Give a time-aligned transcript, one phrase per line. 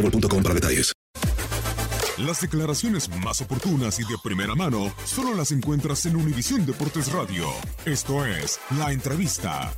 [0.00, 0.92] boostmobile.com para detalles.
[2.18, 7.46] Las declaraciones más oportunas y de primera mano solo las encuentras en Univisión Deportes Radio.
[7.86, 9.72] Esto es La Entrevista.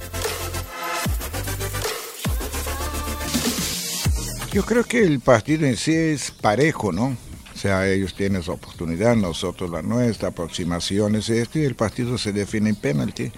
[4.52, 7.16] Yo creo que el partido en sí es parejo, ¿no?
[7.54, 12.32] O sea, ellos tienen su oportunidad, nosotros la nuestra, aproximaciones, esto, y el partido se
[12.32, 13.32] define en penalti.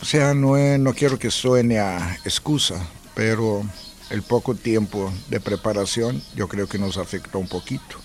[0.00, 2.76] O sea, no, es- no quiero que suene a excusa,
[3.14, 3.64] pero
[4.12, 7.96] el poco tiempo de preparación yo creo que nos afectó un poquito.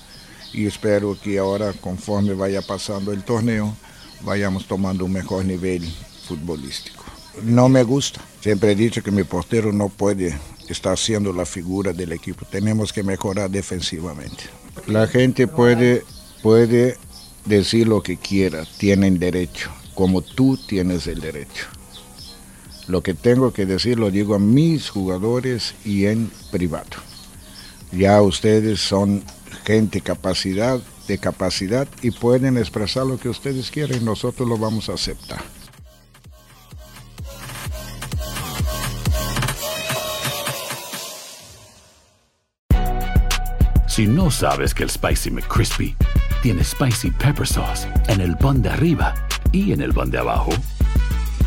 [0.53, 3.75] Y espero que ahora, conforme vaya pasando el torneo,
[4.21, 5.83] vayamos tomando un mejor nivel
[6.25, 7.03] futbolístico.
[7.43, 8.21] No me gusta.
[8.39, 10.35] Siempre he dicho que mi portero no puede
[10.69, 12.45] estar siendo la figura del equipo.
[12.45, 14.45] Tenemos que mejorar defensivamente.
[14.87, 16.03] La gente puede,
[16.41, 16.97] puede
[17.45, 21.67] decir lo que quiera, tienen derecho, como tú tienes el derecho.
[22.87, 26.97] Lo que tengo que decir lo digo a mis jugadores y en privado.
[27.91, 29.23] Ya ustedes son
[29.65, 34.93] gente capacidad, de capacidad y pueden expresar lo que ustedes quieren, nosotros lo vamos a
[34.93, 35.41] aceptar.
[43.87, 45.95] Si no sabes que el Spicy McCrispy
[46.43, 49.15] tiene Spicy Pepper Sauce en el pan de arriba
[49.51, 50.51] y en el pan de abajo,